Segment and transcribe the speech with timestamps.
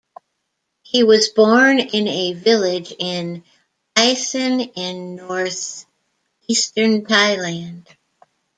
[0.81, 3.43] He was born in a village in
[3.95, 5.85] Isan in northeastern
[7.05, 7.85] Thailand.